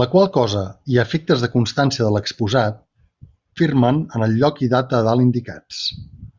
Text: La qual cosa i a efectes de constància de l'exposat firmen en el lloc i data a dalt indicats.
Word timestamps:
La 0.00 0.06
qual 0.12 0.28
cosa 0.36 0.62
i 0.94 1.00
a 1.00 1.06
efectes 1.10 1.44
de 1.46 1.50
constància 1.56 2.06
de 2.08 2.14
l'exposat 2.18 2.80
firmen 3.64 4.02
en 4.16 4.28
el 4.30 4.42
lloc 4.42 4.68
i 4.68 4.74
data 4.78 5.02
a 5.02 5.06
dalt 5.10 5.30
indicats. 5.32 5.88